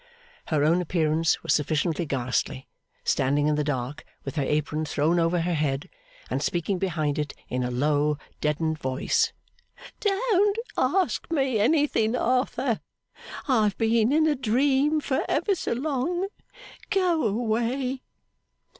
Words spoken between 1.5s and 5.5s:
sufficiently ghastly, standing in the dark with her apron thrown over